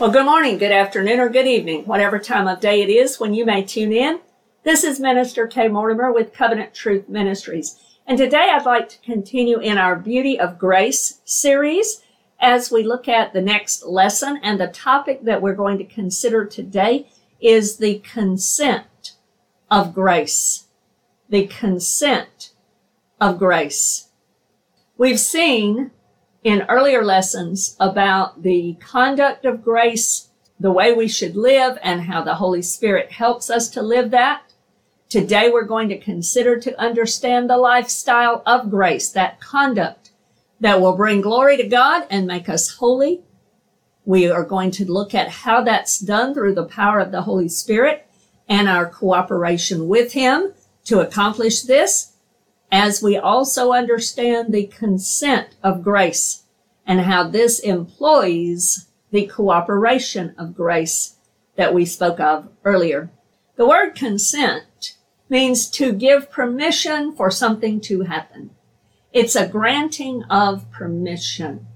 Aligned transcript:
Well, 0.00 0.12
good 0.12 0.26
morning, 0.26 0.58
good 0.58 0.70
afternoon, 0.70 1.18
or 1.18 1.28
good 1.28 1.48
evening, 1.48 1.84
whatever 1.84 2.20
time 2.20 2.46
of 2.46 2.60
day 2.60 2.82
it 2.82 2.88
is 2.88 3.18
when 3.18 3.34
you 3.34 3.44
may 3.44 3.64
tune 3.64 3.92
in. 3.92 4.20
This 4.62 4.84
is 4.84 5.00
Minister 5.00 5.48
Kay 5.48 5.66
Mortimer 5.66 6.12
with 6.12 6.32
Covenant 6.32 6.72
Truth 6.72 7.08
Ministries. 7.08 7.80
And 8.06 8.16
today 8.16 8.48
I'd 8.52 8.64
like 8.64 8.88
to 8.90 9.00
continue 9.00 9.58
in 9.58 9.76
our 9.76 9.96
Beauty 9.96 10.38
of 10.38 10.56
Grace 10.56 11.20
series 11.24 12.00
as 12.38 12.70
we 12.70 12.84
look 12.84 13.08
at 13.08 13.32
the 13.32 13.40
next 13.40 13.86
lesson. 13.86 14.38
And 14.40 14.60
the 14.60 14.68
topic 14.68 15.24
that 15.24 15.42
we're 15.42 15.56
going 15.56 15.78
to 15.78 15.84
consider 15.84 16.44
today 16.44 17.08
is 17.40 17.78
the 17.78 17.98
consent 17.98 19.14
of 19.68 19.94
grace. 19.94 20.68
The 21.28 21.48
consent 21.48 22.52
of 23.20 23.40
grace. 23.40 24.10
We've 24.96 25.18
seen 25.18 25.90
in 26.44 26.62
earlier 26.68 27.04
lessons 27.04 27.76
about 27.80 28.42
the 28.42 28.76
conduct 28.80 29.44
of 29.44 29.64
grace, 29.64 30.28
the 30.58 30.72
way 30.72 30.92
we 30.92 31.08
should 31.08 31.36
live, 31.36 31.78
and 31.82 32.02
how 32.02 32.22
the 32.22 32.36
Holy 32.36 32.62
Spirit 32.62 33.12
helps 33.12 33.50
us 33.50 33.68
to 33.70 33.82
live 33.82 34.10
that. 34.10 34.42
Today 35.08 35.50
we're 35.50 35.64
going 35.64 35.88
to 35.88 35.98
consider 35.98 36.58
to 36.60 36.78
understand 36.80 37.48
the 37.48 37.56
lifestyle 37.56 38.42
of 38.46 38.70
grace, 38.70 39.10
that 39.10 39.40
conduct 39.40 40.10
that 40.60 40.80
will 40.80 40.96
bring 40.96 41.20
glory 41.20 41.56
to 41.56 41.66
God 41.66 42.06
and 42.10 42.26
make 42.26 42.48
us 42.48 42.76
holy. 42.76 43.22
We 44.04 44.30
are 44.30 44.44
going 44.44 44.70
to 44.72 44.90
look 44.90 45.14
at 45.14 45.28
how 45.28 45.62
that's 45.62 45.98
done 45.98 46.34
through 46.34 46.54
the 46.54 46.64
power 46.64 46.98
of 46.98 47.12
the 47.12 47.22
Holy 47.22 47.48
Spirit 47.48 48.06
and 48.48 48.68
our 48.68 48.86
cooperation 48.86 49.88
with 49.88 50.12
Him 50.12 50.52
to 50.84 51.00
accomplish 51.00 51.62
this 51.62 52.12
as 52.70 53.02
we 53.02 53.16
also 53.16 53.72
understand 53.72 54.52
the 54.52 54.66
consent 54.66 55.48
of 55.62 55.82
grace 55.82 56.42
and 56.86 57.02
how 57.02 57.28
this 57.28 57.58
employs 57.60 58.86
the 59.10 59.26
cooperation 59.26 60.34
of 60.36 60.54
grace 60.54 61.16
that 61.56 61.74
we 61.74 61.84
spoke 61.84 62.20
of 62.20 62.48
earlier. 62.64 63.10
The 63.56 63.66
word 63.66 63.94
consent 63.94 64.96
means 65.28 65.68
to 65.70 65.92
give 65.92 66.30
permission 66.30 67.14
for 67.14 67.30
something 67.30 67.80
to 67.82 68.02
happen. 68.02 68.50
It's 69.12 69.36
a 69.36 69.48
granting 69.48 70.22
of 70.24 70.70
permission. 70.70 71.66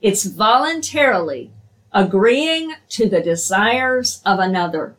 It's 0.00 0.24
voluntarily 0.24 1.52
agreeing 1.92 2.74
to 2.90 3.08
the 3.08 3.22
desires 3.22 4.20
of 4.26 4.38
another 4.38 4.96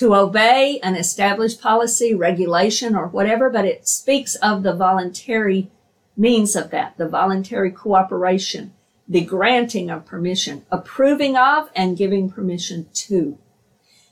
to 0.00 0.14
obey 0.14 0.80
an 0.82 0.96
established 0.96 1.60
policy, 1.60 2.14
regulation, 2.14 2.96
or 2.96 3.06
whatever, 3.08 3.50
but 3.50 3.66
it 3.66 3.86
speaks 3.86 4.34
of 4.36 4.62
the 4.62 4.72
voluntary 4.72 5.70
means 6.16 6.56
of 6.56 6.70
that, 6.70 6.96
the 6.96 7.06
voluntary 7.06 7.70
cooperation, 7.70 8.72
the 9.06 9.20
granting 9.20 9.90
of 9.90 10.06
permission, 10.06 10.64
approving 10.70 11.36
of 11.36 11.68
and 11.76 11.98
giving 11.98 12.30
permission 12.30 12.86
to. 12.94 13.36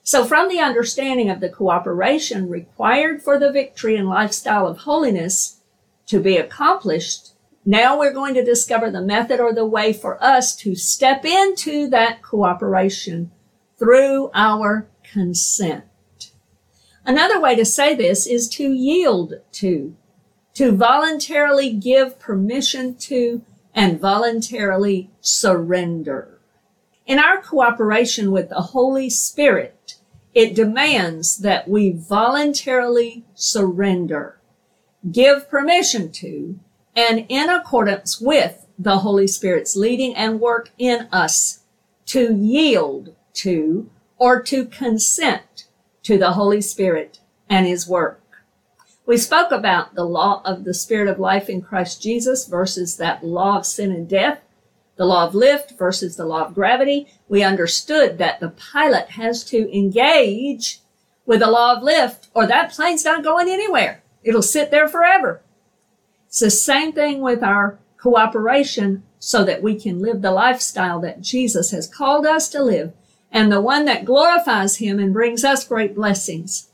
So 0.03 0.27
from 0.27 0.51
the 0.51 0.59
understanding 0.59 1.31
of 1.31 1.41
the 1.41 1.49
cooperation 1.49 2.51
required 2.51 3.23
for 3.23 3.39
the 3.39 3.51
victory 3.51 3.97
and 3.97 4.11
lifestyle 4.11 4.67
of 4.67 4.81
holiness 4.81 5.61
to 6.09 6.21
be 6.21 6.37
accomplished, 6.37 7.33
now 7.65 7.99
we're 7.99 8.13
going 8.13 8.35
to 8.35 8.45
discover 8.45 8.91
the 8.91 9.01
method 9.01 9.41
or 9.41 9.55
the 9.55 9.65
way 9.65 9.95
for 9.95 10.23
us 10.23 10.55
to 10.57 10.75
step 10.75 11.25
into 11.25 11.89
that 11.89 12.21
cooperation 12.21 13.31
through 13.79 14.31
our 14.35 14.87
consent. 15.13 15.85
Another 17.05 17.41
way 17.41 17.55
to 17.55 17.65
say 17.65 17.95
this 17.95 18.27
is 18.27 18.49
to 18.51 18.73
yield 18.73 19.35
to, 19.53 19.97
to 20.55 20.73
voluntarily 20.73 21.73
give 21.73 22.19
permission 22.19 22.95
to, 22.97 23.43
and 23.75 24.01
voluntarily 24.01 25.11
surrender. 25.21 26.39
In 27.07 27.19
our 27.19 27.41
cooperation 27.41 28.31
with 28.31 28.51
the 28.51 28.61
Holy 28.61 29.09
Spirit, 29.09 29.97
it 30.35 30.55
demands 30.55 31.39
that 31.39 31.69
we 31.69 31.91
voluntarily 31.91 33.25
surrender, 33.35 34.39
give 35.11 35.49
permission 35.49 36.13
to, 36.13 36.61
and 36.95 37.25
in 37.29 37.49
accordance 37.49 38.21
with 38.21 38.67
the 38.79 38.99
Holy 38.99 39.27
Spirit's 39.27 39.75
leading 39.75 40.15
and 40.15 40.41
work 40.41 40.71
in 40.77 41.09
us 41.11 41.61
to 42.07 42.35
yield 42.35 43.15
to 43.33 43.91
or 44.19 44.43
to 44.43 44.65
consent 44.67 45.67
to 46.03 46.19
the 46.19 46.33
Holy 46.33 46.61
Spirit 46.61 47.21
and 47.49 47.67
his 47.67 47.89
work. 47.89 48.23
We 49.07 49.17
spoke 49.17 49.51
about 49.53 49.95
the 49.95 50.05
law 50.05 50.43
of 50.45 50.65
the 50.65 50.75
Spirit 50.75 51.09
of 51.09 51.19
life 51.19 51.49
in 51.49 51.63
Christ 51.63 52.03
Jesus 52.03 52.47
versus 52.47 52.97
that 52.99 53.25
law 53.25 53.59
of 53.59 53.67
sin 53.67 53.91
and 53.91 54.07
death, 54.07 54.43
the 54.97 55.07
law 55.07 55.27
of 55.27 55.35
lift 55.35 55.79
versus 55.79 56.17
the 56.17 56.27
law 56.27 56.45
of 56.45 56.55
gravity. 56.55 57.09
We 57.29 57.43
understood 57.43 58.19
that 58.19 58.41
the 58.41 58.51
pilot 58.51 59.11
has 59.11 59.45
to 59.45 59.75
engage 59.75 60.81
with 61.25 61.41
the 61.41 61.51
law 61.51 61.77
of 61.77 61.83
lift 61.83 62.29
or 62.35 62.47
that 62.47 62.73
plane's 62.73 63.05
not 63.05 63.25
going 63.25 63.49
anywhere. 63.49 64.03
It'll 64.23 64.43
sit 64.43 64.71
there 64.71 64.89
forever. 64.89 65.41
It's 66.27 66.41
the 66.41 66.51
same 66.51 66.93
thing 66.93 67.23
with 67.23 67.43
our 67.43 67.79
cooperation 67.97 69.05
so 69.19 69.45
that 69.45 69.63
we 69.63 69.79
can 69.79 70.01
live 70.01 70.21
the 70.21 70.31
lifestyle 70.31 71.01
that 71.01 71.21
Jesus 71.21 71.71
has 71.71 71.87
called 71.87 72.27
us 72.27 72.49
to 72.51 72.63
live 72.63 72.93
and 73.31 73.53
the 73.53 73.61
one 73.61 73.85
that 73.85 74.05
glorifies 74.05 74.77
him 74.77 74.99
and 74.99 75.13
brings 75.13 75.45
us 75.45 75.67
great 75.67 75.95
blessings. 75.95 76.69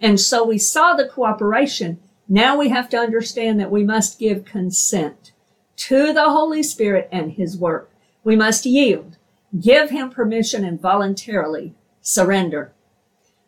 And 0.00 0.18
so 0.20 0.44
we 0.44 0.58
saw 0.58 0.94
the 0.94 1.08
cooperation. 1.08 1.98
Now 2.28 2.56
we 2.56 2.68
have 2.68 2.88
to 2.90 2.98
understand 2.98 3.58
that 3.60 3.70
we 3.70 3.84
must 3.84 4.18
give 4.18 4.44
consent 4.44 5.32
to 5.76 6.12
the 6.12 6.30
Holy 6.30 6.62
Spirit 6.62 7.08
and 7.12 7.32
his 7.32 7.56
work. 7.56 7.90
We 8.24 8.36
must 8.36 8.66
yield, 8.66 9.16
give 9.58 9.90
him 9.90 10.10
permission 10.10 10.64
and 10.64 10.80
voluntarily 10.80 11.74
surrender. 12.00 12.72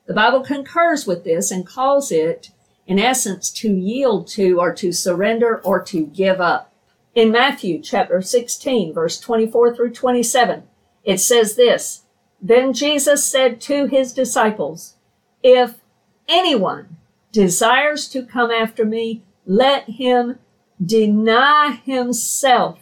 The 0.06 0.14
Bible 0.14 0.40
concurs 0.40 1.06
with 1.06 1.24
this 1.24 1.50
and 1.50 1.66
calls 1.66 2.10
it, 2.10 2.50
in 2.86 2.98
essence, 2.98 3.50
to 3.50 3.72
yield 3.72 4.26
to 4.28 4.58
or 4.58 4.72
to 4.74 4.92
surrender 4.92 5.60
or 5.62 5.82
to 5.82 6.06
give 6.06 6.40
up. 6.40 6.72
In 7.14 7.30
Matthew 7.30 7.80
chapter 7.80 8.22
16, 8.22 8.92
verse 8.92 9.20
24 9.20 9.74
through 9.74 9.92
27, 9.92 10.62
it 11.04 11.18
says 11.18 11.56
this, 11.56 11.99
then 12.40 12.72
Jesus 12.72 13.24
said 13.24 13.60
to 13.62 13.86
his 13.86 14.12
disciples, 14.12 14.94
If 15.42 15.80
anyone 16.28 16.96
desires 17.32 18.08
to 18.08 18.24
come 18.24 18.50
after 18.50 18.84
me, 18.84 19.22
let 19.46 19.84
him 19.90 20.38
deny 20.84 21.80
himself 21.84 22.78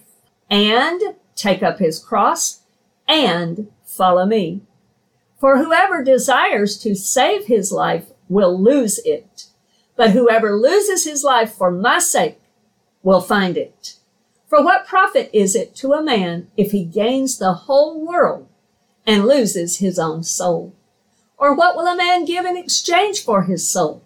and 0.50 1.00
take 1.34 1.62
up 1.62 1.78
his 1.78 1.98
cross 1.98 2.60
and 3.06 3.68
follow 3.84 4.26
me. 4.26 4.62
For 5.38 5.58
whoever 5.58 6.02
desires 6.02 6.78
to 6.78 6.94
save 6.94 7.46
his 7.46 7.72
life 7.72 8.06
will 8.28 8.60
lose 8.60 8.98
it, 9.04 9.46
but 9.96 10.10
whoever 10.10 10.56
loses 10.56 11.04
his 11.04 11.24
life 11.24 11.52
for 11.52 11.70
my 11.70 11.98
sake 11.98 12.40
will 13.02 13.20
find 13.20 13.56
it. 13.56 13.94
For 14.46 14.62
what 14.64 14.86
profit 14.86 15.30
is 15.32 15.54
it 15.54 15.74
to 15.76 15.92
a 15.92 16.02
man 16.02 16.48
if 16.56 16.72
he 16.72 16.84
gains 16.84 17.38
the 17.38 17.52
whole 17.52 18.04
world 18.04 18.47
and 19.08 19.26
loses 19.26 19.78
his 19.78 19.98
own 19.98 20.22
soul? 20.22 20.74
Or 21.38 21.54
what 21.54 21.74
will 21.74 21.86
a 21.86 21.96
man 21.96 22.26
give 22.26 22.44
in 22.44 22.58
exchange 22.58 23.24
for 23.24 23.44
his 23.44 23.66
soul? 23.66 24.02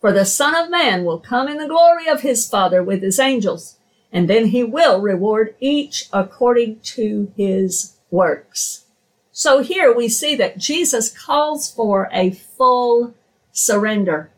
For 0.00 0.10
the 0.10 0.24
Son 0.24 0.54
of 0.54 0.70
Man 0.70 1.04
will 1.04 1.20
come 1.20 1.48
in 1.48 1.58
the 1.58 1.68
glory 1.68 2.08
of 2.08 2.22
his 2.22 2.48
Father 2.48 2.82
with 2.82 3.02
his 3.02 3.20
angels, 3.20 3.76
and 4.10 4.30
then 4.30 4.46
he 4.46 4.64
will 4.64 5.02
reward 5.02 5.54
each 5.60 6.08
according 6.14 6.80
to 6.80 7.30
his 7.36 7.96
works. 8.10 8.86
So 9.32 9.62
here 9.62 9.94
we 9.94 10.08
see 10.08 10.34
that 10.36 10.56
Jesus 10.56 11.10
calls 11.10 11.70
for 11.70 12.08
a 12.10 12.30
full 12.30 13.14
surrender, 13.52 14.30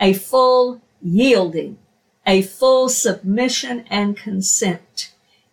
a 0.00 0.14
full 0.14 0.80
yielding, 1.02 1.76
a 2.26 2.40
full 2.40 2.88
submission 2.88 3.84
and 3.90 4.16
consent, 4.16 5.12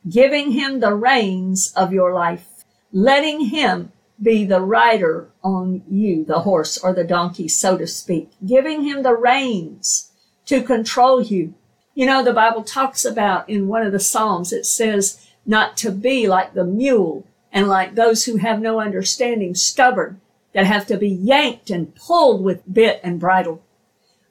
giving 0.09 0.51
him 0.51 0.79
the 0.79 0.93
reins 0.93 1.73
of 1.75 1.91
your 1.91 2.13
life 2.13 2.50
letting 2.91 3.45
him 3.45 3.91
be 4.21 4.45
the 4.45 4.61
rider 4.61 5.29
on 5.43 5.83
you, 5.89 6.23
the 6.23 6.41
horse 6.41 6.77
or 6.77 6.93
the 6.93 7.03
donkey, 7.03 7.47
so 7.47 7.77
to 7.77 7.87
speak, 7.87 8.31
giving 8.45 8.83
him 8.83 9.03
the 9.03 9.15
reins 9.15 10.11
to 10.45 10.61
control 10.61 11.21
you. 11.21 11.53
You 11.95 12.05
know, 12.05 12.23
the 12.23 12.33
Bible 12.33 12.63
talks 12.63 13.03
about 13.03 13.49
in 13.49 13.67
one 13.67 13.83
of 13.83 13.91
the 13.91 13.99
Psalms, 13.99 14.53
it 14.53 14.65
says 14.65 15.27
not 15.45 15.75
to 15.77 15.91
be 15.91 16.27
like 16.27 16.53
the 16.53 16.63
mule 16.63 17.25
and 17.51 17.67
like 17.67 17.95
those 17.95 18.25
who 18.25 18.37
have 18.37 18.61
no 18.61 18.79
understanding, 18.79 19.55
stubborn, 19.55 20.21
that 20.53 20.65
have 20.65 20.85
to 20.87 20.97
be 20.97 21.09
yanked 21.09 21.69
and 21.69 21.95
pulled 21.95 22.43
with 22.43 22.71
bit 22.71 22.99
and 23.03 23.19
bridle. 23.19 23.61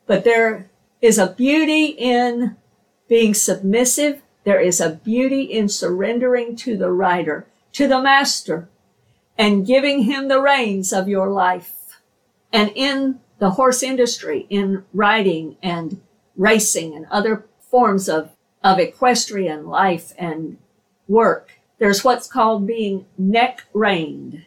But 0.06 0.24
there 0.24 0.70
is 1.00 1.18
a 1.18 1.32
beauty 1.32 1.86
in 1.86 2.56
being 3.08 3.34
submissive. 3.34 4.22
There 4.44 4.60
is 4.60 4.80
a 4.80 4.90
beauty 4.90 5.42
in 5.42 5.68
surrendering 5.68 6.56
to 6.56 6.76
the 6.76 6.90
rider 6.90 7.46
to 7.72 7.86
the 7.86 8.00
master 8.00 8.68
and 9.38 9.66
giving 9.66 10.02
him 10.02 10.28
the 10.28 10.40
reins 10.40 10.92
of 10.92 11.08
your 11.08 11.30
life. 11.30 12.00
And 12.52 12.70
in 12.74 13.20
the 13.38 13.50
horse 13.50 13.82
industry, 13.82 14.46
in 14.50 14.84
riding 14.92 15.56
and 15.62 16.00
racing 16.36 16.94
and 16.94 17.06
other 17.10 17.46
forms 17.60 18.08
of, 18.08 18.30
of 18.62 18.78
equestrian 18.78 19.66
life 19.66 20.12
and 20.18 20.58
work, 21.08 21.52
there's 21.78 22.04
what's 22.04 22.26
called 22.26 22.66
being 22.66 23.06
neck 23.16 23.64
reined. 23.72 24.44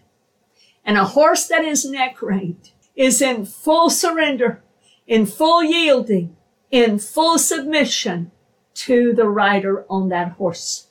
And 0.86 0.98
a 0.98 1.06
horse 1.06 1.48
that 1.48 1.64
is 1.64 1.86
neck 1.86 2.22
reined 2.22 2.72
is 2.96 3.22
in 3.22 3.46
full 3.46 3.90
surrender, 3.90 4.62
in 5.08 5.26
full 5.26 5.64
yielding, 5.64 6.36
in 6.70 7.00
full 7.00 7.40
submission 7.40 8.32
to 8.76 9.14
the 9.14 9.28
rider 9.28 9.86
on 9.90 10.10
that 10.10 10.34
horse. 10.34 10.88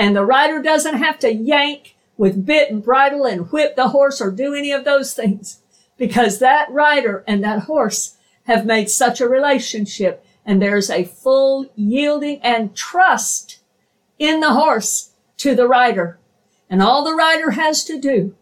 And 0.00 0.16
the 0.16 0.24
rider 0.24 0.62
doesn't 0.62 0.94
have 0.94 1.18
to 1.18 1.30
yank 1.30 1.94
with 2.16 2.46
bit 2.46 2.70
and 2.70 2.82
bridle 2.82 3.26
and 3.26 3.52
whip 3.52 3.76
the 3.76 3.88
horse 3.88 4.18
or 4.18 4.30
do 4.30 4.54
any 4.54 4.72
of 4.72 4.86
those 4.86 5.12
things 5.12 5.60
because 5.98 6.38
that 6.38 6.70
rider 6.70 7.22
and 7.26 7.44
that 7.44 7.64
horse 7.64 8.16
have 8.44 8.64
made 8.64 8.88
such 8.88 9.20
a 9.20 9.28
relationship 9.28 10.24
and 10.42 10.62
there's 10.62 10.88
a 10.88 11.04
full 11.04 11.70
yielding 11.76 12.40
and 12.40 12.74
trust 12.74 13.60
in 14.18 14.40
the 14.40 14.54
horse 14.54 15.10
to 15.36 15.54
the 15.54 15.68
rider. 15.68 16.18
And 16.70 16.82
all 16.82 17.04
the 17.04 17.14
rider 17.14 17.50
has 17.50 17.84
to 17.84 18.00
do, 18.00 18.34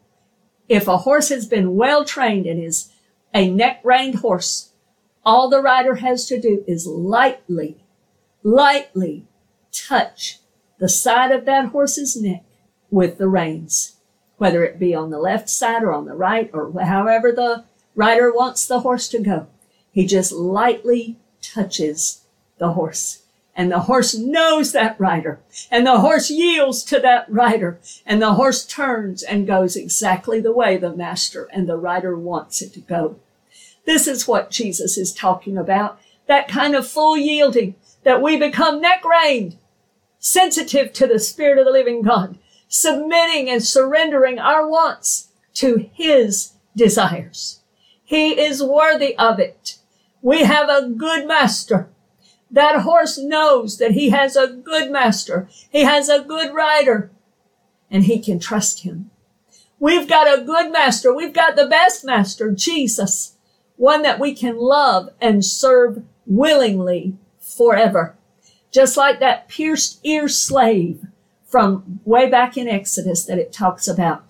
if 0.68 0.86
a 0.86 0.98
horse 0.98 1.28
has 1.30 1.44
been 1.44 1.74
well 1.74 2.04
trained 2.04 2.46
and 2.46 2.62
is 2.62 2.92
a 3.34 3.50
neck 3.50 3.80
reined 3.82 4.20
horse, 4.20 4.70
all 5.26 5.50
the 5.50 5.60
rider 5.60 5.96
has 5.96 6.24
to 6.26 6.40
do 6.40 6.62
is 6.68 6.86
lightly, 6.86 7.82
lightly 8.44 9.26
touch 9.72 10.38
the 10.78 10.88
side 10.88 11.32
of 11.32 11.44
that 11.44 11.66
horse's 11.66 12.20
neck 12.20 12.44
with 12.90 13.18
the 13.18 13.28
reins, 13.28 13.96
whether 14.36 14.64
it 14.64 14.78
be 14.78 14.94
on 14.94 15.10
the 15.10 15.18
left 15.18 15.48
side 15.48 15.82
or 15.82 15.92
on 15.92 16.06
the 16.06 16.14
right 16.14 16.50
or 16.52 16.72
however 16.80 17.32
the 17.32 17.64
rider 17.94 18.32
wants 18.32 18.66
the 18.66 18.80
horse 18.80 19.08
to 19.08 19.18
go. 19.18 19.46
He 19.90 20.06
just 20.06 20.32
lightly 20.32 21.18
touches 21.42 22.22
the 22.58 22.72
horse. 22.72 23.22
And 23.56 23.72
the 23.72 23.80
horse 23.80 24.16
knows 24.16 24.70
that 24.70 24.98
rider. 25.00 25.40
And 25.68 25.84
the 25.84 25.98
horse 25.98 26.30
yields 26.30 26.84
to 26.84 27.00
that 27.00 27.28
rider. 27.28 27.80
And 28.06 28.22
the 28.22 28.34
horse 28.34 28.64
turns 28.64 29.24
and 29.24 29.48
goes 29.48 29.74
exactly 29.74 30.38
the 30.38 30.52
way 30.52 30.76
the 30.76 30.94
master 30.94 31.48
and 31.52 31.68
the 31.68 31.76
rider 31.76 32.16
wants 32.16 32.62
it 32.62 32.72
to 32.74 32.80
go. 32.80 33.18
This 33.84 34.06
is 34.06 34.28
what 34.28 34.52
Jesus 34.52 34.96
is 34.96 35.12
talking 35.12 35.58
about. 35.58 35.98
That 36.26 36.46
kind 36.46 36.76
of 36.76 36.86
full 36.86 37.16
yielding 37.16 37.74
that 38.04 38.22
we 38.22 38.36
become 38.36 38.80
neck 38.80 39.02
reined, 39.04 39.56
sensitive 40.18 40.92
to 40.94 41.06
the 41.06 41.18
Spirit 41.18 41.58
of 41.58 41.64
the 41.64 41.70
living 41.70 42.02
God, 42.02 42.38
submitting 42.68 43.48
and 43.48 43.62
surrendering 43.62 44.38
our 44.38 44.68
wants 44.68 45.28
to 45.54 45.88
His 45.92 46.52
desires. 46.76 47.60
He 48.04 48.40
is 48.40 48.62
worthy 48.62 49.16
of 49.18 49.38
it. 49.38 49.78
We 50.22 50.44
have 50.44 50.68
a 50.68 50.88
good 50.88 51.26
master. 51.26 51.90
That 52.50 52.80
horse 52.80 53.18
knows 53.18 53.78
that 53.78 53.92
he 53.92 54.10
has 54.10 54.36
a 54.36 54.48
good 54.48 54.90
master. 54.90 55.48
He 55.70 55.82
has 55.82 56.08
a 56.08 56.24
good 56.24 56.54
rider 56.54 57.10
and 57.90 58.04
he 58.04 58.18
can 58.18 58.38
trust 58.38 58.82
him. 58.82 59.10
We've 59.78 60.08
got 60.08 60.26
a 60.26 60.42
good 60.42 60.72
master. 60.72 61.14
We've 61.14 61.32
got 61.32 61.56
the 61.56 61.66
best 61.66 62.04
master, 62.04 62.50
Jesus, 62.50 63.36
one 63.76 64.02
that 64.02 64.18
we 64.18 64.34
can 64.34 64.56
love 64.58 65.10
and 65.20 65.44
serve 65.44 66.02
willingly 66.26 67.16
forever. 67.38 68.16
Just 68.70 68.96
like 68.96 69.20
that 69.20 69.48
pierced 69.48 70.00
ear 70.04 70.28
slave 70.28 71.06
from 71.44 72.00
way 72.04 72.28
back 72.28 72.56
in 72.56 72.68
Exodus 72.68 73.24
that 73.24 73.38
it 73.38 73.52
talks 73.52 73.88
about 73.88 74.24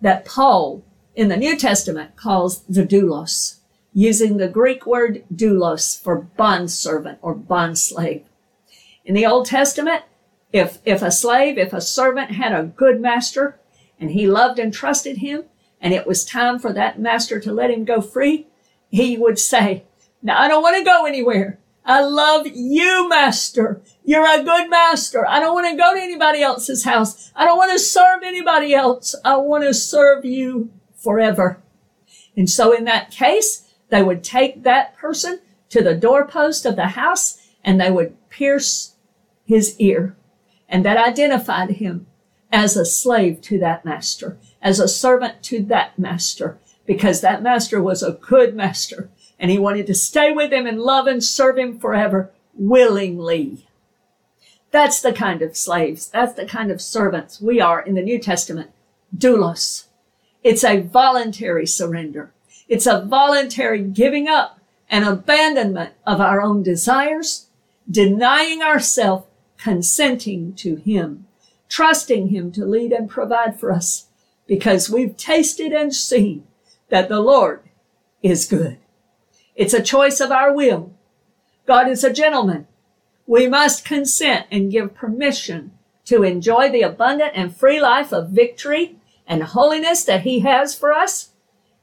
that 0.00 0.24
Paul 0.24 0.84
in 1.14 1.28
the 1.28 1.36
New 1.36 1.56
Testament 1.56 2.16
calls 2.16 2.62
the 2.62 2.84
doulos 2.84 3.58
using 3.92 4.36
the 4.36 4.48
Greek 4.48 4.86
word 4.86 5.24
doulos 5.34 6.00
for 6.00 6.28
bondservant 6.36 7.18
or 7.22 7.34
bondslave. 7.34 8.22
In 9.04 9.14
the 9.14 9.26
Old 9.26 9.46
Testament, 9.46 10.02
if, 10.52 10.78
if 10.84 11.02
a 11.02 11.10
slave, 11.10 11.58
if 11.58 11.72
a 11.72 11.80
servant 11.80 12.32
had 12.32 12.52
a 12.52 12.64
good 12.64 13.00
master 13.00 13.58
and 13.98 14.10
he 14.12 14.28
loved 14.28 14.58
and 14.58 14.72
trusted 14.72 15.18
him, 15.18 15.44
and 15.80 15.94
it 15.94 16.06
was 16.06 16.24
time 16.24 16.58
for 16.58 16.72
that 16.72 16.98
master 16.98 17.40
to 17.40 17.52
let 17.52 17.70
him 17.70 17.84
go 17.84 18.00
free, 18.00 18.46
he 18.90 19.16
would 19.16 19.38
say, 19.38 19.84
now 20.22 20.40
I 20.40 20.48
don't 20.48 20.62
want 20.62 20.76
to 20.76 20.84
go 20.84 21.06
anywhere. 21.06 21.58
I 21.88 22.02
love 22.02 22.46
you, 22.46 23.08
master. 23.08 23.80
You're 24.04 24.26
a 24.26 24.44
good 24.44 24.68
master. 24.68 25.26
I 25.26 25.40
don't 25.40 25.54
want 25.54 25.68
to 25.68 25.76
go 25.76 25.94
to 25.94 26.00
anybody 26.00 26.42
else's 26.42 26.84
house. 26.84 27.32
I 27.34 27.46
don't 27.46 27.56
want 27.56 27.72
to 27.72 27.78
serve 27.78 28.22
anybody 28.22 28.74
else. 28.74 29.14
I 29.24 29.38
want 29.38 29.64
to 29.64 29.72
serve 29.72 30.26
you 30.26 30.70
forever. 30.94 31.62
And 32.36 32.48
so 32.48 32.72
in 32.76 32.84
that 32.84 33.10
case, 33.10 33.72
they 33.88 34.02
would 34.02 34.22
take 34.22 34.64
that 34.64 34.98
person 34.98 35.40
to 35.70 35.82
the 35.82 35.94
doorpost 35.94 36.66
of 36.66 36.76
the 36.76 36.88
house 36.88 37.38
and 37.64 37.80
they 37.80 37.90
would 37.90 38.16
pierce 38.28 38.96
his 39.46 39.74
ear. 39.80 40.14
And 40.68 40.84
that 40.84 40.98
identified 40.98 41.70
him 41.70 42.06
as 42.52 42.76
a 42.76 42.84
slave 42.84 43.40
to 43.42 43.58
that 43.60 43.86
master, 43.86 44.36
as 44.60 44.78
a 44.78 44.88
servant 44.88 45.42
to 45.44 45.62
that 45.64 45.98
master, 45.98 46.58
because 46.84 47.22
that 47.22 47.42
master 47.42 47.82
was 47.82 48.02
a 48.02 48.12
good 48.12 48.54
master 48.54 49.08
and 49.38 49.50
he 49.50 49.58
wanted 49.58 49.86
to 49.86 49.94
stay 49.94 50.32
with 50.32 50.52
him 50.52 50.66
and 50.66 50.80
love 50.80 51.06
and 51.06 51.22
serve 51.22 51.58
him 51.58 51.78
forever 51.78 52.30
willingly. 52.54 53.66
That's 54.70 55.00
the 55.00 55.12
kind 55.12 55.42
of 55.42 55.56
slaves. 55.56 56.08
That's 56.08 56.34
the 56.34 56.44
kind 56.44 56.70
of 56.70 56.80
servants 56.80 57.40
we 57.40 57.60
are 57.60 57.80
in 57.80 57.94
the 57.94 58.02
New 58.02 58.18
Testament. 58.18 58.70
Doulos. 59.16 59.86
It's 60.42 60.64
a 60.64 60.80
voluntary 60.80 61.66
surrender. 61.66 62.32
It's 62.68 62.86
a 62.86 63.00
voluntary 63.00 63.82
giving 63.82 64.28
up 64.28 64.58
and 64.90 65.04
abandonment 65.04 65.94
of 66.06 66.20
our 66.20 66.40
own 66.40 66.62
desires, 66.62 67.46
denying 67.90 68.62
ourselves, 68.62 69.26
consenting 69.56 70.54
to 70.54 70.76
Him, 70.76 71.26
trusting 71.68 72.28
Him 72.28 72.52
to 72.52 72.64
lead 72.64 72.92
and 72.92 73.08
provide 73.08 73.58
for 73.58 73.72
us 73.72 74.06
because 74.46 74.90
we've 74.90 75.16
tasted 75.16 75.72
and 75.72 75.94
seen 75.94 76.46
that 76.88 77.08
the 77.08 77.20
Lord 77.20 77.62
is 78.22 78.46
good. 78.46 78.78
It's 79.58 79.74
a 79.74 79.82
choice 79.82 80.20
of 80.20 80.30
our 80.30 80.54
will. 80.54 80.92
God 81.66 81.88
is 81.88 82.04
a 82.04 82.12
gentleman. 82.12 82.68
We 83.26 83.48
must 83.48 83.84
consent 83.84 84.46
and 84.52 84.70
give 84.70 84.94
permission 84.94 85.72
to 86.04 86.22
enjoy 86.22 86.70
the 86.70 86.82
abundant 86.82 87.32
and 87.34 87.54
free 87.54 87.80
life 87.80 88.12
of 88.12 88.30
victory 88.30 88.96
and 89.26 89.42
holiness 89.42 90.04
that 90.04 90.22
He 90.22 90.40
has 90.40 90.76
for 90.76 90.92
us 90.92 91.30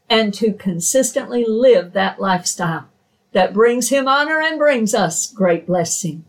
and 0.10 0.34
to 0.36 0.54
consistently 0.54 1.44
live 1.46 1.92
that 1.92 2.18
lifestyle 2.18 2.88
that 3.34 3.54
brings 3.54 3.90
him 3.90 4.08
honor 4.08 4.40
and 4.40 4.58
brings 4.58 4.96
us 4.96 5.30
great 5.30 5.68
blessing. 5.68 6.24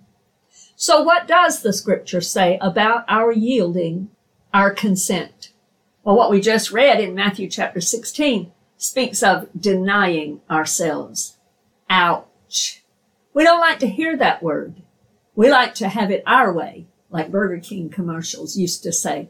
So 0.75 1.03
what 1.03 1.29
does 1.29 1.63
the 1.63 1.73
scripture 1.73 2.21
say 2.21 2.59
about 2.61 3.05
our 3.07 3.31
yielding, 3.31 4.11
our 4.53 4.73
consent? 4.73 5.53
Well, 6.03 6.17
what 6.17 6.31
we 6.31 6.41
just 6.41 6.73
read 6.73 6.99
in 6.99 7.15
Matthew 7.15 7.49
chapter 7.49 7.81
16 7.81 8.51
speaks 8.77 9.23
of 9.23 9.49
denying 9.59 10.41
ourselves. 10.51 11.36
Ouch. 11.89 12.83
We 13.33 13.45
don't 13.45 13.61
like 13.61 13.79
to 13.81 13.89
hear 13.89 14.17
that 14.17 14.43
word. 14.43 14.83
We 15.35 15.51
like 15.51 15.75
to 15.77 15.89
have 15.89 16.11
it 16.11 16.23
our 16.27 16.53
way, 16.53 16.87
like 17.11 17.31
Burger 17.31 17.61
King 17.61 17.91
commercials 17.91 18.57
used 18.57 18.83
to 18.83 18.93
say. 18.93 19.29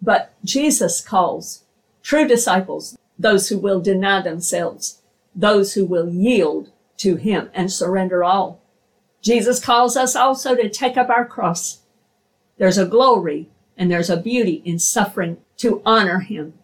But 0.00 0.32
Jesus 0.44 1.00
calls 1.00 1.64
true 2.02 2.26
disciples 2.26 2.96
those 3.18 3.48
who 3.48 3.58
will 3.58 3.80
deny 3.80 4.22
themselves, 4.22 5.02
those 5.34 5.74
who 5.74 5.84
will 5.84 6.08
yield 6.08 6.70
to 6.98 7.16
him 7.16 7.50
and 7.52 7.70
surrender 7.70 8.24
all. 8.24 8.60
Jesus 9.20 9.62
calls 9.62 9.96
us 9.96 10.16
also 10.16 10.54
to 10.54 10.68
take 10.70 10.96
up 10.96 11.10
our 11.10 11.26
cross. 11.26 11.80
There's 12.56 12.78
a 12.78 12.86
glory 12.86 13.48
and 13.76 13.90
there's 13.90 14.10
a 14.10 14.16
beauty 14.16 14.62
in 14.64 14.78
suffering 14.78 15.38
to 15.58 15.82
honor 15.84 16.20
him. 16.20 16.54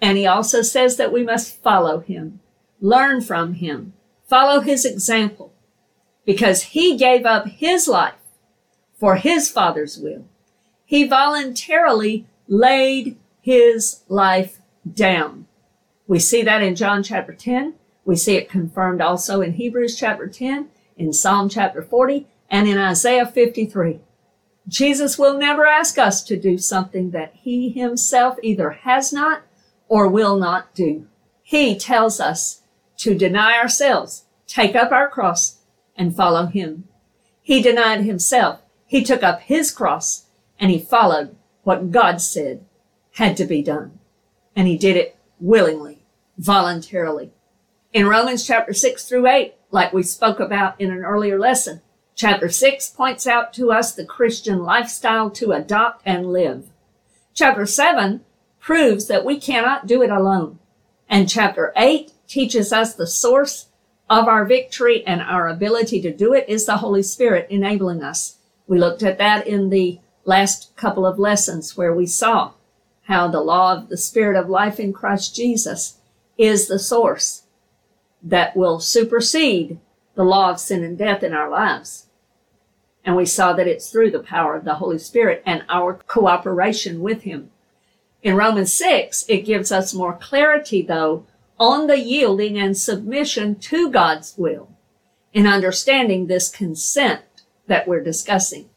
And 0.00 0.16
he 0.18 0.26
also 0.26 0.62
says 0.62 0.96
that 0.96 1.12
we 1.12 1.24
must 1.24 1.62
follow 1.62 2.00
him, 2.00 2.40
learn 2.80 3.20
from 3.20 3.54
him, 3.54 3.94
follow 4.26 4.60
his 4.60 4.84
example, 4.84 5.52
because 6.24 6.62
he 6.62 6.96
gave 6.96 7.24
up 7.24 7.46
his 7.46 7.86
life 7.86 8.14
for 8.98 9.16
his 9.16 9.50
father's 9.50 9.98
will. 9.98 10.24
He 10.84 11.06
voluntarily 11.06 12.26
laid 12.48 13.16
his 13.40 14.02
life 14.08 14.60
down. 14.90 15.46
We 16.06 16.18
see 16.18 16.42
that 16.42 16.62
in 16.62 16.76
John 16.76 17.02
chapter 17.02 17.32
10. 17.32 17.74
We 18.04 18.16
see 18.16 18.36
it 18.36 18.48
confirmed 18.48 19.00
also 19.00 19.40
in 19.40 19.54
Hebrews 19.54 19.98
chapter 19.98 20.28
10, 20.28 20.68
in 20.96 21.12
Psalm 21.12 21.48
chapter 21.48 21.82
40, 21.82 22.26
and 22.48 22.68
in 22.68 22.78
Isaiah 22.78 23.26
53. 23.26 24.00
Jesus 24.68 25.18
will 25.18 25.36
never 25.36 25.66
ask 25.66 25.98
us 25.98 26.22
to 26.24 26.36
do 26.36 26.58
something 26.58 27.10
that 27.10 27.32
he 27.34 27.70
himself 27.70 28.36
either 28.42 28.70
has 28.70 29.12
not 29.12 29.42
or 29.88 30.08
will 30.08 30.36
not 30.36 30.74
do. 30.74 31.06
He 31.42 31.76
tells 31.76 32.20
us 32.20 32.62
to 32.98 33.14
deny 33.14 33.58
ourselves, 33.58 34.24
take 34.46 34.74
up 34.74 34.92
our 34.92 35.08
cross, 35.08 35.58
and 35.96 36.14
follow 36.14 36.46
him. 36.46 36.88
He 37.42 37.62
denied 37.62 38.02
himself. 38.02 38.60
He 38.86 39.02
took 39.02 39.22
up 39.22 39.40
his 39.42 39.70
cross 39.70 40.26
and 40.58 40.70
he 40.70 40.78
followed 40.78 41.36
what 41.62 41.90
God 41.90 42.20
said 42.20 42.64
had 43.12 43.36
to 43.36 43.44
be 43.44 43.62
done. 43.62 43.98
And 44.54 44.68
he 44.68 44.76
did 44.76 44.96
it 44.96 45.16
willingly 45.40 46.04
voluntarily. 46.38 47.32
In 47.92 48.06
Romans 48.06 48.46
chapter 48.46 48.72
6 48.72 49.04
through 49.04 49.26
8, 49.26 49.54
like 49.70 49.92
we 49.92 50.02
spoke 50.02 50.40
about 50.40 50.80
in 50.80 50.90
an 50.90 51.04
earlier 51.04 51.38
lesson, 51.38 51.82
chapter 52.14 52.48
6 52.48 52.90
points 52.90 53.26
out 53.26 53.52
to 53.54 53.72
us 53.72 53.94
the 53.94 54.04
Christian 54.04 54.62
lifestyle 54.62 55.30
to 55.30 55.52
adopt 55.52 56.02
and 56.04 56.32
live. 56.32 56.68
Chapter 57.34 57.66
7 57.66 58.22
proves 58.60 59.06
that 59.06 59.24
we 59.24 59.38
cannot 59.38 59.86
do 59.86 60.02
it 60.02 60.10
alone. 60.10 60.58
And 61.08 61.28
chapter 61.28 61.72
8 61.76 62.12
teaches 62.26 62.72
us 62.72 62.94
the 62.94 63.06
source 63.06 63.66
of 64.08 64.28
our 64.28 64.44
victory 64.44 65.04
and 65.06 65.20
our 65.20 65.48
ability 65.48 66.00
to 66.02 66.12
do 66.12 66.32
it 66.32 66.48
is 66.48 66.66
the 66.66 66.78
Holy 66.78 67.02
Spirit 67.02 67.46
enabling 67.50 68.02
us. 68.02 68.38
We 68.66 68.78
looked 68.78 69.02
at 69.02 69.18
that 69.18 69.46
in 69.46 69.70
the 69.70 70.00
last 70.24 70.74
couple 70.76 71.06
of 71.06 71.18
lessons 71.18 71.76
where 71.76 71.94
we 71.94 72.06
saw 72.06 72.52
how 73.04 73.28
the 73.28 73.40
law 73.40 73.76
of 73.76 73.88
the 73.88 73.96
Spirit 73.96 74.38
of 74.38 74.48
life 74.48 74.80
in 74.80 74.92
Christ 74.92 75.34
Jesus 75.34 75.98
is 76.36 76.66
the 76.66 76.78
source 76.78 77.42
that 78.22 78.56
will 78.56 78.80
supersede 78.80 79.78
the 80.14 80.24
law 80.24 80.50
of 80.50 80.60
sin 80.60 80.82
and 80.82 80.98
death 80.98 81.22
in 81.22 81.32
our 81.32 81.48
lives. 81.48 82.06
And 83.04 83.14
we 83.14 83.26
saw 83.26 83.52
that 83.52 83.68
it's 83.68 83.90
through 83.90 84.10
the 84.10 84.18
power 84.18 84.56
of 84.56 84.64
the 84.64 84.74
Holy 84.74 84.98
Spirit 84.98 85.42
and 85.46 85.64
our 85.68 85.94
cooperation 85.94 87.00
with 87.00 87.22
Him. 87.22 87.50
In 88.22 88.34
Romans 88.34 88.72
6, 88.74 89.26
it 89.28 89.42
gives 89.44 89.70
us 89.70 89.94
more 89.94 90.14
clarity, 90.14 90.82
though, 90.82 91.24
on 91.58 91.86
the 91.86 91.98
yielding 91.98 92.58
and 92.58 92.76
submission 92.76 93.56
to 93.56 93.90
God's 93.90 94.34
will 94.36 94.68
in 95.32 95.46
understanding 95.46 96.26
this 96.26 96.48
consent 96.48 97.22
that 97.66 97.86
we're 97.86 98.02
discussing. 98.02 98.68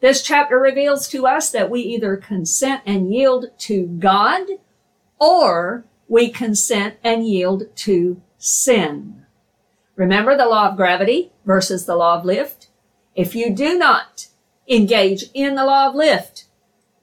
This 0.00 0.22
chapter 0.22 0.58
reveals 0.58 1.08
to 1.08 1.26
us 1.26 1.50
that 1.50 1.70
we 1.70 1.80
either 1.80 2.16
consent 2.16 2.82
and 2.86 3.12
yield 3.12 3.46
to 3.58 3.86
God 3.86 4.46
or 5.18 5.84
we 6.06 6.30
consent 6.30 6.96
and 7.02 7.26
yield 7.26 7.64
to 7.76 8.22
sin. 8.38 9.26
Remember 9.96 10.36
the 10.36 10.46
law 10.46 10.68
of 10.68 10.76
gravity 10.76 11.32
versus 11.44 11.84
the 11.84 11.96
law 11.96 12.18
of 12.18 12.24
lift? 12.24 12.68
If 13.16 13.34
you 13.34 13.52
do 13.52 13.76
not 13.76 14.28
engage 14.68 15.24
in 15.34 15.56
the 15.56 15.64
law 15.64 15.88
of 15.88 15.96
lift, 15.96 16.44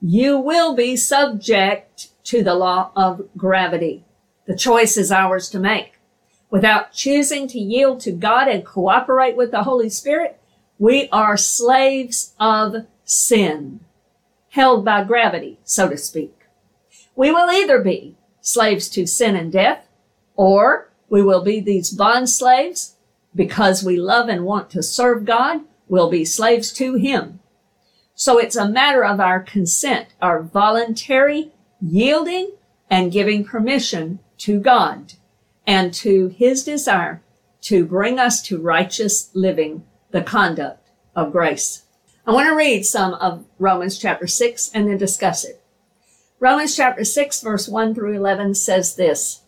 you 0.02 0.40
will 0.40 0.76
be 0.76 0.96
subject 0.96 2.10
to 2.26 2.44
the 2.44 2.56
law 2.56 2.92
of 2.96 3.28
gravity. 3.36 4.06
The 4.46 4.56
choice 4.56 4.98
is 4.98 5.12
ours 5.12 5.50
to 5.50 5.60
make. 5.60 5.94
Without 6.50 6.94
choosing 6.94 7.48
to 7.50 7.60
yield 7.60 8.00
to 8.02 8.12
God 8.12 8.48
and 8.48 8.66
cooperate 8.66 9.36
with 9.36 9.52
the 9.52 9.64
Holy 9.64 9.90
Spirit, 9.90 10.40
we 10.78 11.10
are 11.10 11.38
slaves 11.38 12.34
of 12.40 12.86
sin, 13.04 13.80
held 14.50 14.86
by 14.86 15.04
gravity, 15.04 15.60
so 15.64 15.90
to 15.90 15.98
speak. 15.98 16.34
We 17.16 17.32
will 17.32 17.50
either 17.50 17.82
be 17.82 18.16
slaves 18.42 18.90
to 18.90 19.08
sin 19.08 19.36
and 19.36 19.52
death, 19.52 19.88
or 20.36 20.92
we 21.10 21.22
will 21.24 21.44
be 21.44 21.60
these 21.60 21.90
bond 21.90 22.30
slaves 22.30 22.96
because 23.34 23.84
we 23.84 23.98
love 23.98 24.30
and 24.30 24.46
want 24.46 24.70
to 24.72 24.84
serve 24.84 25.26
God. 25.26 25.62
We'll 25.88 26.10
be 26.10 26.26
slaves 26.26 26.72
to 26.74 26.96
Him. 26.96 27.40
So 28.14 28.38
it's 28.38 28.56
a 28.56 28.70
matter 28.70 29.04
of 29.04 29.20
our 29.20 29.40
consent, 29.40 30.10
our 30.22 30.42
voluntary 30.42 31.52
yielding 31.82 32.52
and 32.90 33.12
giving 33.12 33.44
permission 33.44 34.20
to 34.40 34.60
God 34.60 35.14
and 35.66 35.94
to 35.96 36.28
his 36.30 36.64
desire 36.64 37.22
to 37.62 37.86
bring 37.86 38.20
us 38.20 38.42
to 38.44 38.62
righteous 38.62 39.30
living, 39.34 39.86
the 40.12 40.22
conduct 40.22 40.90
of 41.16 41.32
grace. 41.32 41.84
I 42.28 42.32
want 42.32 42.48
to 42.48 42.56
read 42.56 42.86
some 42.86 43.14
of 43.16 43.46
Romans 43.60 43.98
chapter 43.98 44.28
6 44.28 44.72
and 44.74 44.88
then 44.88 44.98
discuss 44.98 45.44
it. 45.44 45.62
Romans 46.40 46.76
chapter 46.76 47.04
6 47.04 47.42
verse 47.42 47.68
1 47.68 47.96
through 47.96 48.14
11 48.14 48.56
says 48.56 48.96
this. 48.96 49.42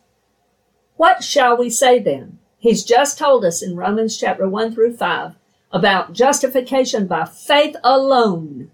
What 0.96 1.24
shall 1.24 1.58
we 1.58 1.70
say 1.70 2.00
then? 2.00 2.40
He's 2.58 2.84
just 2.84 3.18
told 3.18 3.46
us 3.46 3.62
in 3.62 3.76
Romans 3.76 4.18
chapter 4.18 4.50
1 4.50 4.74
through 4.74 4.98
5 4.98 5.36
about 5.72 6.14
justification 6.14 7.06
by 7.06 7.26
faith 7.26 7.76
alone. 7.84 8.72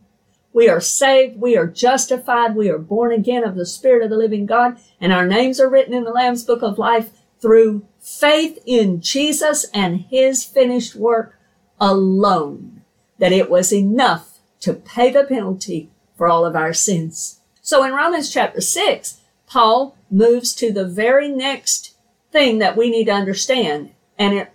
We 0.54 0.70
are 0.70 0.80
saved. 0.80 1.42
We 1.42 1.58
are 1.58 1.66
justified. 1.66 2.56
We 2.56 2.70
are 2.70 2.78
born 2.78 3.12
again 3.12 3.44
of 3.44 3.56
the 3.56 3.66
Spirit 3.66 4.04
of 4.04 4.12
the 4.12 4.18
living 4.18 4.46
God. 4.46 4.78
And 5.02 5.12
our 5.12 5.26
names 5.26 5.60
are 5.60 5.70
written 5.70 5.94
in 5.94 6.04
the 6.04 6.12
Lamb's 6.12 6.44
book 6.44 6.62
of 6.62 6.78
life 6.78 7.10
through 7.42 7.86
faith 8.00 8.60
in 8.66 9.02
Jesus 9.02 9.66
and 9.74 10.02
his 10.02 10.44
finished 10.44 10.96
work 10.96 11.40
alone. 11.82 12.84
That 13.18 13.32
it 13.32 13.50
was 13.50 13.74
enough 13.74 14.40
to 14.62 14.74
pay 14.74 15.12
the 15.12 15.24
penalty 15.24 15.90
for 16.16 16.28
all 16.28 16.46
of 16.46 16.56
our 16.56 16.74
sins. 16.74 17.40
So 17.62 17.84
in 17.84 17.94
Romans 17.94 18.32
chapter 18.32 18.62
6, 18.62 19.22
Paul 19.48 19.98
moves 20.12 20.54
to 20.56 20.72
the 20.72 20.86
very 20.86 21.30
next 21.30 21.96
thing 22.32 22.60
that 22.60 22.78
we 22.78 22.90
need 22.90 23.06
to 23.06 23.12
understand. 23.12 23.92
And 24.18 24.34
it 24.36 24.52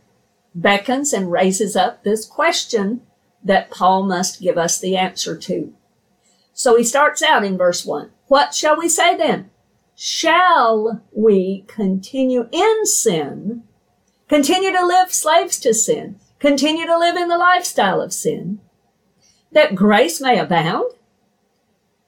beckons 0.55 1.13
and 1.13 1.33
raises 1.33 1.75
up 1.75 2.05
this 2.05 2.25
question 2.25 3.03
that 3.43 3.71
Paul 3.71 4.05
must 4.05 4.41
give 4.41 4.57
us 4.57 4.79
the 4.79 4.97
answer 4.97 5.37
to. 5.37 5.75
So 6.59 6.77
he 6.77 6.83
starts 6.83 7.23
out 7.23 7.45
in 7.45 7.57
verse 7.57 7.87
1. 7.87 8.11
What 8.27 8.53
shall 8.53 8.77
we 8.77 8.89
say 8.89 9.17
then? 9.17 9.49
Shall 9.95 11.05
we 11.13 11.65
continue 11.69 12.49
in 12.51 12.85
sin, 12.85 13.63
continue 14.29 14.73
to 14.73 14.85
live 14.85 15.13
slaves 15.13 15.61
to 15.61 15.73
sin, 15.73 16.17
continue 16.41 16.85
to 16.85 16.99
live 16.99 17.17
in 17.17 17.29
the 17.29 17.39
lifestyle 17.39 18.01
of 18.01 18.13
sin, 18.13 18.59
that 19.53 19.77
grace 19.77 20.21
may 20.21 20.37
abound? 20.37 20.95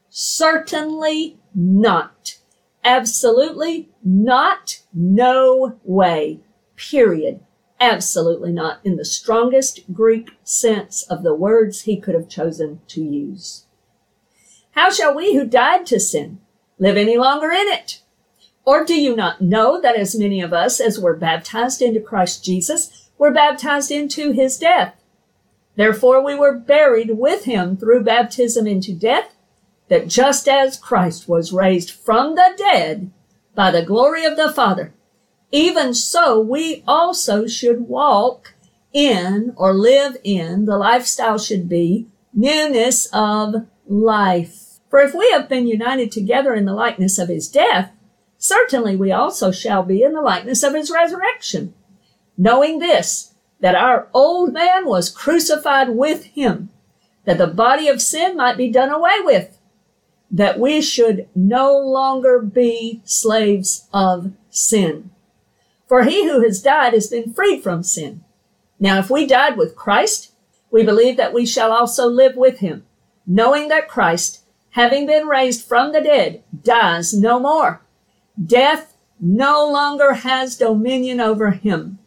Certainly 0.09 1.39
not. 1.55 2.39
Absolutely 2.83 3.91
not. 4.03 4.81
No 4.93 5.79
way. 5.85 6.41
Period. 6.75 7.39
Absolutely 7.79 8.51
not 8.51 8.81
in 8.83 8.97
the 8.97 9.05
strongest 9.05 9.93
Greek 9.93 10.31
sense 10.43 11.05
of 11.05 11.23
the 11.23 11.37
words 11.37 11.83
he 11.83 12.01
could 12.01 12.17
have 12.17 12.29
chosen 12.29 12.81
to 12.89 13.01
use. 13.01 13.67
How 14.81 14.89
shall 14.89 15.15
we 15.15 15.35
who 15.35 15.45
died 15.45 15.85
to 15.89 16.01
sin 16.01 16.41
live 16.79 16.97
any 16.97 17.19
longer 17.19 17.51
in 17.51 17.69
it? 17.69 18.01
Or 18.65 18.83
do 18.83 18.99
you 18.99 19.15
not 19.15 19.43
know 19.43 19.79
that 19.79 19.95
as 19.95 20.19
many 20.19 20.41
of 20.41 20.55
us 20.55 20.81
as 20.81 20.99
were 20.99 21.15
baptized 21.15 21.83
into 21.83 22.01
Christ 22.01 22.43
Jesus 22.43 23.11
were 23.19 23.31
baptized 23.31 23.91
into 23.91 24.33
his 24.33 24.59
death? 24.59 24.95
Therefore 25.77 26.25
we 26.25 26.35
were 26.35 26.57
buried 26.59 27.19
with 27.19 27.45
him 27.45 27.77
through 27.77 28.05
baptism 28.05 28.67
into 28.67 28.95
death, 28.95 29.35
that 29.89 30.09
just 30.09 30.49
as 30.49 30.79
Christ 30.79 31.29
was 31.29 31.53
raised 31.53 31.91
from 31.91 32.35
the 32.35 32.55
dead 32.57 33.11
by 33.55 33.71
the 33.71 33.85
glory 33.85 34.25
of 34.25 34.39
the 34.39 34.51
Father, 34.51 34.95
even 35.53 35.93
so 35.93 36.41
we 36.41 36.83
also 36.89 37.47
should 37.47 37.87
walk 37.87 38.55
in 38.95 39.53
or 39.59 39.75
live 39.75 40.17
in, 40.25 40.65
the 40.65 40.79
lifestyle 40.79 41.37
should 41.37 41.69
be 41.69 42.07
newness 42.33 43.11
of 43.13 43.67
life. 43.87 44.60
For 44.91 44.99
if 44.99 45.15
we 45.15 45.31
have 45.31 45.49
been 45.49 45.69
united 45.69 46.11
together 46.11 46.53
in 46.53 46.65
the 46.65 46.75
likeness 46.75 47.17
of 47.19 47.29
his 47.29 47.49
death, 47.49 47.93
certainly 48.37 48.97
we 48.97 49.13
also 49.13 49.53
shall 49.53 49.85
be 49.85 50.03
in 50.03 50.13
the 50.13 50.21
likeness 50.21 50.65
of 50.65 50.75
his 50.75 50.91
resurrection. 50.91 51.73
Knowing 52.37 52.81
this, 52.81 53.35
that 53.61 53.77
our 53.77 54.09
old 54.13 54.53
man 54.53 54.87
was 54.87 55.09
crucified 55.09 55.91
with 55.91 56.25
him, 56.25 56.71
that 57.25 57.39
the 57.39 57.47
body 57.47 57.87
of 57.87 58.03
sin 58.03 58.37
might 58.37 58.57
be 58.57 58.71
done 58.71 58.91
away 58.91 59.21
with, 59.21 59.59
that 60.29 60.59
we 60.59 60.81
should 60.81 61.29
no 61.35 61.79
longer 61.79 62.41
be 62.41 63.01
slaves 63.05 63.87
of 63.93 64.33
sin. 64.49 65.11
For 65.87 66.03
he 66.05 66.29
who 66.29 66.43
has 66.43 66.63
died 66.63 66.95
has 66.95 67.09
been 67.09 67.33
freed 67.33 67.63
from 67.63 67.83
sin. 67.83 68.25
Now, 68.81 68.99
if 68.99 69.11
we 69.11 69.27
died 69.27 69.57
with 69.57 69.77
Christ, 69.77 70.33
we 70.71 70.83
believe 70.83 71.17
that 71.17 71.35
we 71.35 71.47
shall 71.47 71.71
also 71.71 72.09
live 72.09 72.37
with 72.37 72.59
him 72.59 72.85
knowing 73.31 73.69
that 73.69 73.89
Christ, 73.89 74.40
having 74.71 75.07
been 75.07 75.27
raised 75.27 75.67
from 75.67 75.93
the 75.93 76.01
dead, 76.01 76.43
dies 76.63 77.13
no 77.13 77.39
more. 77.39 77.83
Death 78.45 78.97
no 79.21 79.71
longer 79.71 80.15
has 80.15 80.57
dominion 80.57 81.21
over 81.21 81.51
him. 81.51 81.99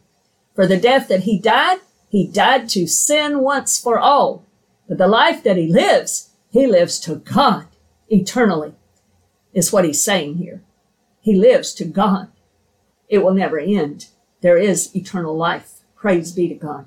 For 0.54 0.66
the 0.66 0.78
death 0.78 1.08
that 1.08 1.20
he 1.20 1.38
died, 1.38 1.78
he 2.08 2.26
died 2.26 2.68
to 2.70 2.86
sin 2.86 3.40
once 3.40 3.80
for 3.80 3.98
all. 3.98 4.44
But 4.88 4.98
the 4.98 5.08
life 5.08 5.42
that 5.44 5.56
he 5.56 5.66
lives, 5.66 6.30
he 6.50 6.66
lives 6.66 6.98
to 7.00 7.16
God 7.16 7.66
eternally, 8.08 8.74
is 9.52 9.72
what 9.72 9.84
he's 9.84 10.02
saying 10.02 10.36
here. 10.36 10.62
He 11.20 11.34
lives 11.34 11.72
to 11.74 11.84
God. 11.84 12.28
It 13.08 13.18
will 13.18 13.34
never 13.34 13.58
end. 13.58 14.08
There 14.42 14.58
is 14.58 14.94
eternal 14.94 15.36
life. 15.36 15.80
Praise 15.96 16.32
be 16.32 16.48
to 16.48 16.54
God. 16.54 16.86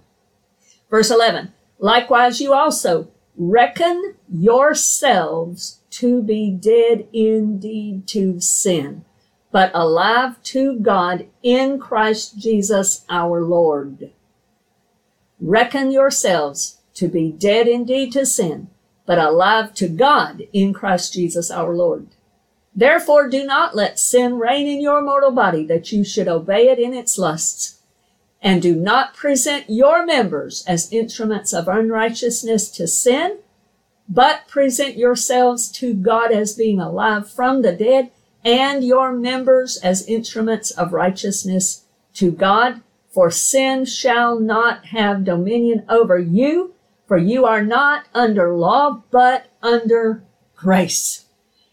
Verse 0.90 1.10
11. 1.10 1.54
Likewise, 1.80 2.40
you 2.40 2.54
also, 2.54 3.10
Reckon 3.40 4.16
yourselves 4.28 5.82
to 5.92 6.24
be 6.24 6.50
dead 6.50 7.08
indeed 7.14 8.08
to 8.08 8.40
sin, 8.40 9.06
but 9.52 9.70
alive 9.76 10.42
to 10.44 10.80
God 10.80 11.28
in 11.44 11.80
Christ 11.80 12.40
Jesus 12.40 13.06
our 13.10 13.44
Lord. 13.44 14.12
Reckon 15.40 15.92
yourselves 15.92 16.78
to 16.96 17.08
be 17.08 17.32
dead 17.32 17.68
indeed 17.68 18.12
to 18.14 18.26
sin, 18.26 18.70
but 19.06 19.20
alive 19.20 19.72
to 19.76 19.88
God 19.88 20.42
in 20.52 20.74
Christ 20.74 21.14
Jesus 21.14 21.52
our 21.52 21.76
Lord. 21.76 22.08
Therefore 22.76 23.30
do 23.30 23.46
not 23.46 23.76
let 23.76 24.00
sin 24.00 24.40
reign 24.40 24.68
in 24.68 24.82
your 24.82 25.02
mortal 25.04 25.32
body 25.32 25.64
that 25.68 25.92
you 25.92 26.04
should 26.04 26.28
obey 26.28 26.70
it 26.70 26.80
in 26.80 26.94
its 26.94 27.20
lusts 27.20 27.77
and 28.42 28.62
do 28.62 28.76
not 28.76 29.16
present 29.16 29.66
your 29.68 30.06
members 30.06 30.64
as 30.68 30.92
instruments 30.92 31.54
of 31.54 31.68
unrighteousness 31.68 32.70
to 32.72 32.88
sin, 32.88 33.40
but 34.08 34.48
present 34.48 34.96
yourselves 34.96 35.70
to 35.72 35.94
God 35.94 36.32
as 36.32 36.56
being 36.56 36.80
alive 36.80 37.30
from 37.30 37.62
the 37.62 37.74
dead 37.74 38.12
and 38.46 38.84
your 38.84 39.12
members 39.12 39.78
as 39.78 40.08
instruments 40.08 40.72
of 40.72 40.94
righteousness 40.94 41.86
to 42.14 42.32
God. 42.32 42.82
For 43.10 43.32
sin 43.32 43.86
shall 43.86 44.40
not 44.40 44.88
have 44.88 45.24
dominion 45.24 45.84
over 45.90 46.20
you, 46.20 46.76
for 47.08 47.18
you 47.18 47.46
are 47.46 47.64
not 47.64 48.06
under 48.14 48.54
law, 48.54 49.02
but 49.12 49.48
under 49.62 50.24
grace. 50.56 51.26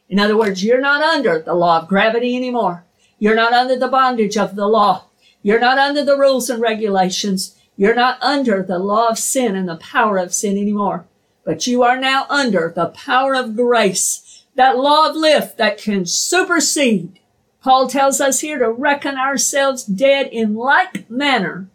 In 0.08 0.18
other 0.18 0.36
words, 0.36 0.64
you're 0.64 0.80
not 0.80 1.02
under 1.02 1.40
the 1.40 1.54
law 1.54 1.82
of 1.82 1.88
gravity 1.88 2.36
anymore. 2.36 2.84
You're 3.18 3.34
not 3.34 3.52
under 3.52 3.76
the 3.76 3.88
bondage 3.88 4.36
of 4.36 4.56
the 4.56 4.66
law. 4.66 5.04
You're 5.44 5.60
not 5.60 5.76
under 5.76 6.02
the 6.02 6.16
rules 6.16 6.48
and 6.48 6.60
regulations. 6.60 7.54
You're 7.76 7.94
not 7.94 8.20
under 8.22 8.62
the 8.62 8.78
law 8.78 9.08
of 9.08 9.18
sin 9.18 9.54
and 9.54 9.68
the 9.68 9.76
power 9.76 10.16
of 10.16 10.34
sin 10.34 10.56
anymore. 10.56 11.04
But 11.44 11.66
you 11.66 11.82
are 11.82 11.98
now 11.98 12.24
under 12.30 12.72
the 12.74 12.86
power 12.86 13.34
of 13.34 13.54
grace, 13.54 14.44
that 14.54 14.78
law 14.78 15.10
of 15.10 15.16
lift 15.16 15.58
that 15.58 15.76
can 15.76 16.06
supersede. 16.06 17.20
Paul 17.62 17.88
tells 17.88 18.22
us 18.22 18.40
here 18.40 18.58
to 18.58 18.72
reckon 18.72 19.18
ourselves 19.18 19.84
dead 19.84 20.28
in 20.28 20.54
like 20.54 21.10
manner 21.10 21.68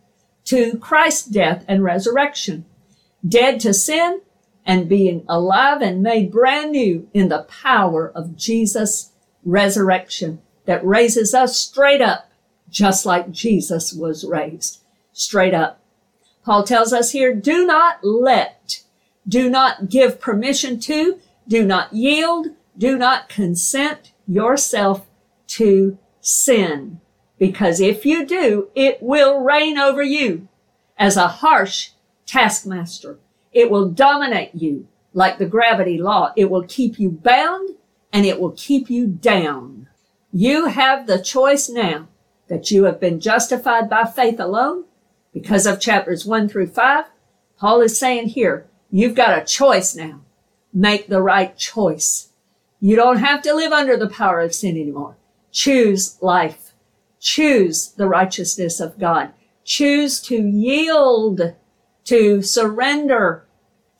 to 0.45 0.79
Christ's 0.79 1.27
death 1.27 1.63
and 1.67 1.83
resurrection. 1.83 2.65
Dead 3.27 3.59
to 3.59 3.71
sin 3.71 4.21
and 4.65 4.89
being 4.89 5.23
alive 5.29 5.83
and 5.83 6.01
made 6.01 6.31
brand 6.31 6.71
new 6.71 7.07
in 7.13 7.29
the 7.29 7.43
power 7.43 8.11
of 8.15 8.35
Jesus' 8.35 9.11
resurrection 9.45 10.41
that 10.65 10.83
raises 10.83 11.35
us 11.35 11.59
straight 11.59 12.01
up, 12.01 12.28
just 12.69 13.05
like 13.05 13.31
Jesus 13.31 13.93
was 13.93 14.25
raised 14.25 14.81
straight 15.13 15.53
up. 15.53 15.81
Paul 16.43 16.63
tells 16.63 16.93
us 16.93 17.11
here, 17.11 17.33
do 17.33 17.65
not 17.65 18.03
let 18.03 18.83
do 19.29 19.47
not 19.47 19.89
give 19.89 20.19
permission 20.19 20.79
to, 20.79 21.19
do 21.47 21.63
not 21.63 21.93
yield, 21.93 22.47
do 22.77 22.97
not 22.97 23.29
consent 23.29 24.11
yourself 24.27 25.05
to 25.47 25.97
sin. 26.19 26.99
Because 27.37 27.79
if 27.79 28.05
you 28.05 28.25
do, 28.25 28.69
it 28.73 29.01
will 29.01 29.39
reign 29.39 29.77
over 29.77 30.01
you 30.01 30.47
as 30.97 31.15
a 31.15 31.27
harsh 31.27 31.91
taskmaster. 32.25 33.19
It 33.51 33.69
will 33.69 33.89
dominate 33.89 34.55
you 34.55 34.87
like 35.13 35.37
the 35.37 35.45
gravity 35.45 35.97
law. 35.97 36.33
It 36.35 36.49
will 36.49 36.63
keep 36.63 36.99
you 36.99 37.09
bound 37.11 37.75
and 38.11 38.25
it 38.25 38.39
will 38.39 38.51
keep 38.51 38.89
you 38.89 39.07
down. 39.07 39.87
You 40.31 40.65
have 40.65 41.07
the 41.07 41.21
choice 41.21 41.69
now 41.69 42.07
that 42.49 42.71
you 42.71 42.83
have 42.83 42.99
been 42.99 43.19
justified 43.19 43.89
by 43.89 44.03
faith 44.03 44.39
alone 44.39 44.85
because 45.33 45.65
of 45.65 45.79
chapters 45.79 46.25
one 46.25 46.49
through 46.49 46.67
five. 46.67 47.05
Paul 47.57 47.81
is 47.81 47.97
saying 47.97 48.29
here, 48.29 48.67
You've 48.91 49.15
got 49.15 49.37
a 49.37 49.45
choice 49.45 49.95
now. 49.95 50.21
Make 50.73 51.07
the 51.07 51.21
right 51.21 51.55
choice. 51.55 52.29
You 52.79 52.95
don't 52.95 53.17
have 53.17 53.41
to 53.43 53.53
live 53.53 53.71
under 53.71 53.95
the 53.95 54.09
power 54.09 54.39
of 54.41 54.53
sin 54.55 54.77
anymore. 54.77 55.15
Choose 55.51 56.17
life. 56.21 56.71
Choose 57.19 57.89
the 57.89 58.07
righteousness 58.07 58.79
of 58.79 58.97
God. 58.97 59.31
Choose 59.63 60.19
to 60.21 60.35
yield, 60.35 61.53
to 62.05 62.41
surrender, 62.41 63.45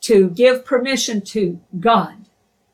to 0.02 0.30
give 0.30 0.64
permission 0.64 1.20
to 1.20 1.60
God 1.78 2.26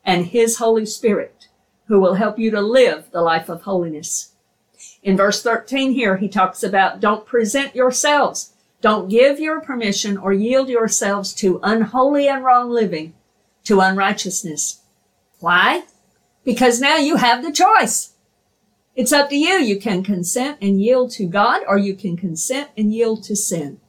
and 0.03 0.27
His 0.27 0.57
Holy 0.57 0.85
Spirit 0.85 1.49
who 1.87 1.99
will 1.99 2.15
help 2.15 2.37
you 2.37 2.51
to 2.51 2.61
live 2.61 3.11
the 3.11 3.21
life 3.21 3.49
of 3.49 3.63
holiness. 3.63 4.33
In 5.07 5.15
verse 5.15 5.41
13 5.41 5.93
here, 5.93 6.17
he 6.17 6.27
talks 6.27 6.63
about 6.63 6.99
don't 6.99 7.25
present 7.25 7.75
yourselves 7.75 8.53
don't 8.79 9.09
give 9.09 9.39
your 9.39 9.59
permission 9.59 10.17
or 10.17 10.33
yield 10.33 10.69
yourselves 10.69 11.33
to 11.35 11.59
unholy 11.63 12.27
and 12.27 12.43
wrong 12.43 12.69
living, 12.69 13.13
to 13.63 13.79
unrighteousness. 13.79 14.81
Why? 15.39 15.83
Because 16.43 16.79
now 16.79 16.97
you 16.97 17.15
have 17.15 17.43
the 17.43 17.51
choice. 17.51 18.13
It's 18.95 19.11
up 19.11 19.29
to 19.29 19.35
you. 19.35 19.55
You 19.55 19.79
can 19.79 20.03
consent 20.03 20.57
and 20.61 20.81
yield 20.81 21.11
to 21.11 21.25
God 21.25 21.63
or 21.67 21.77
you 21.77 21.95
can 21.95 22.17
consent 22.17 22.69
and 22.77 22.93
yield 22.93 23.23
to 23.23 23.35
sin. 23.35 23.79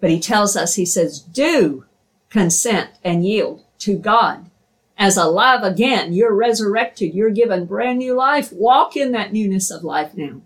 But 0.00 0.10
he 0.10 0.20
tells 0.20 0.56
us, 0.56 0.74
he 0.74 0.86
says, 0.86 1.20
do 1.20 1.84
consent 2.30 2.90
and 3.02 3.26
yield 3.26 3.64
to 3.80 3.98
God. 3.98 4.50
As 4.96 5.16
alive 5.16 5.62
again, 5.62 6.12
you're 6.12 6.34
resurrected. 6.34 7.14
You're 7.14 7.30
given 7.30 7.66
brand 7.66 7.98
new 7.98 8.14
life. 8.14 8.52
Walk 8.52 8.96
in 8.96 9.12
that 9.12 9.32
newness 9.32 9.70
of 9.70 9.84
life 9.84 10.14
now 10.14 10.42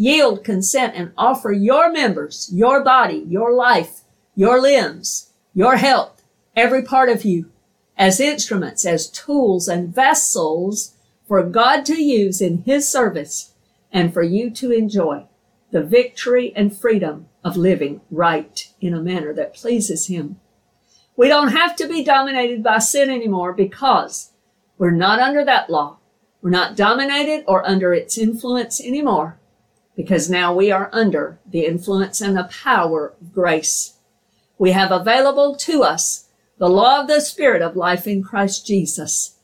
yield, 0.00 0.42
consent, 0.42 0.94
and 0.96 1.12
offer 1.18 1.52
your 1.52 1.92
members, 1.92 2.48
your 2.54 2.82
body, 2.82 3.22
your 3.28 3.52
life, 3.52 4.00
your 4.34 4.58
limbs, 4.58 5.30
your 5.52 5.76
health, 5.76 6.22
every 6.56 6.82
part 6.82 7.10
of 7.10 7.22
you 7.22 7.50
as 7.98 8.18
instruments, 8.18 8.86
as 8.86 9.10
tools 9.10 9.68
and 9.68 9.94
vessels 9.94 10.94
for 11.28 11.42
God 11.42 11.84
to 11.84 12.02
use 12.02 12.40
in 12.40 12.62
His 12.62 12.90
service 12.90 13.52
and 13.92 14.10
for 14.10 14.22
you 14.22 14.48
to 14.52 14.70
enjoy 14.70 15.26
the 15.70 15.82
victory 15.82 16.50
and 16.56 16.74
freedom 16.74 17.28
of 17.44 17.58
living 17.58 18.00
right 18.10 18.72
in 18.80 18.94
a 18.94 19.02
manner 19.02 19.34
that 19.34 19.52
pleases 19.52 20.06
Him. 20.06 20.40
We 21.14 21.28
don't 21.28 21.52
have 21.52 21.76
to 21.76 21.86
be 21.86 22.02
dominated 22.02 22.62
by 22.62 22.78
sin 22.78 23.10
anymore 23.10 23.52
because 23.52 24.30
we're 24.78 24.92
not 24.92 25.20
under 25.20 25.44
that 25.44 25.68
law. 25.68 25.98
We're 26.40 26.48
not 26.48 26.74
dominated 26.74 27.44
or 27.46 27.68
under 27.68 27.92
its 27.92 28.16
influence 28.16 28.80
anymore 28.80 29.36
because 30.00 30.30
now 30.30 30.54
we 30.54 30.72
are 30.72 30.88
under 30.94 31.38
the 31.44 31.66
influence 31.66 32.22
and 32.22 32.34
the 32.34 32.44
power 32.44 33.12
of 33.20 33.34
grace. 33.34 33.98
We 34.56 34.70
have 34.70 34.90
available 34.90 35.54
to 35.56 35.82
us 35.82 36.24
the 36.56 36.70
law 36.70 37.02
of 37.02 37.06
the 37.06 37.20
Spirit 37.20 37.60
of 37.60 37.76
life 37.76 38.06
in 38.06 38.22
Christ 38.22 38.66
Jesus, 38.66 39.36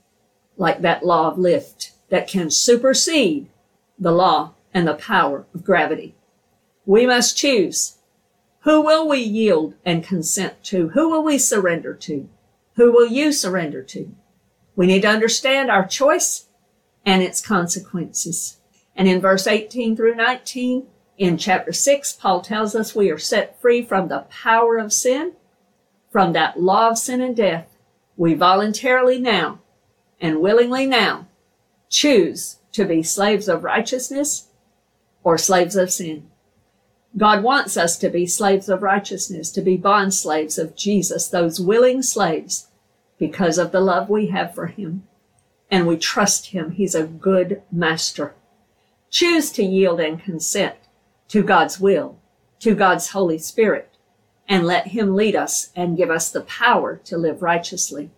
like 0.57 0.81
that 0.81 1.05
law 1.05 1.31
of 1.31 1.37
lift 1.37 1.93
that 2.09 2.27
can 2.27 2.51
supersede 2.51 3.51
the 3.99 4.13
law 4.13 4.55
and 4.73 4.89
the 4.89 4.95
power 4.95 5.45
of 5.55 5.63
gravity. 5.63 6.15
We 6.87 7.05
must 7.05 7.37
choose. 7.37 7.99
Who 8.61 8.81
will 8.81 9.07
we 9.07 9.19
yield 9.19 9.75
and 9.85 10.03
consent 10.03 10.65
to? 10.65 10.89
Who 10.89 11.11
will 11.11 11.23
we 11.23 11.37
surrender 11.37 11.93
to? 11.93 12.31
Who 12.77 12.93
will 12.93 13.09
you 13.09 13.31
surrender 13.31 13.83
to? 13.83 14.11
We 14.75 14.87
need 14.87 15.03
to 15.03 15.09
understand 15.09 15.71
our 15.71 15.87
choice 15.87 16.47
and 17.05 17.23
its 17.23 17.47
consequences. 17.47 18.57
And 18.97 19.07
in 19.07 19.21
verse 19.21 19.47
18 19.47 19.95
through 19.95 20.17
19, 20.17 20.87
in 21.19 21.39
chapter 21.39 21.73
6, 21.73 22.15
Paul 22.15 22.41
tells 22.41 22.75
us 22.75 22.95
we 22.95 23.11
are 23.11 23.19
set 23.19 23.61
free 23.61 23.83
from 23.83 24.09
the 24.09 24.27
power 24.31 24.79
of 24.79 24.93
sin, 24.93 25.33
from 26.11 26.33
that 26.33 26.61
law 26.61 26.91
of 26.91 26.99
sin 26.99 27.21
and 27.21 27.37
death. 27.37 27.69
We 28.17 28.35
voluntarily 28.35 29.19
now 29.19 29.61
and 30.21 30.41
willingly 30.41 30.87
now 30.87 31.29
choose 31.89 32.59
to 32.73 32.85
be 32.85 33.03
slaves 33.03 33.49
of 33.49 33.65
righteousness 33.65 34.49
or 35.23 35.39
slaves 35.39 35.77
of 35.77 35.91
sin. 35.91 36.31
God 37.17 37.43
wants 37.43 37.77
us 37.77 37.97
to 37.99 38.11
be 38.11 38.27
slaves 38.27 38.69
of 38.69 38.83
righteousness, 38.83 39.51
to 39.53 39.63
be 39.63 39.77
bond 39.77 40.13
slaves 40.13 40.59
of 40.59 40.77
Jesus, 40.77 41.29
those 41.29 41.59
willing 41.59 42.03
slaves, 42.03 42.69
because 43.19 43.57
of 43.57 43.73
the 43.73 43.81
love 43.81 44.11
we 44.11 44.27
have 44.27 44.55
for 44.55 44.67
him. 44.67 45.05
And 45.71 45.87
we 45.87 45.97
trust 45.97 46.49
him. 46.49 46.73
He's 46.73 46.95
a 46.95 47.07
good 47.07 47.63
master. 47.73 48.35
Choose 49.19 49.51
to 49.53 49.63
yield 49.63 49.99
and 49.99 50.23
consent 50.23 50.75
to 51.29 51.43
God's 51.43 51.81
will, 51.81 52.19
to 52.59 52.75
God's 52.75 53.13
Holy 53.13 53.39
Spirit, 53.39 53.97
and 54.47 54.67
let 54.67 54.89
Him 54.89 55.17
lead 55.17 55.35
us 55.35 55.71
and 55.75 55.97
give 55.97 56.11
us 56.11 56.29
the 56.29 56.43
power 56.43 57.01
to 57.05 57.17
live 57.17 57.41
righteously. 57.41 58.11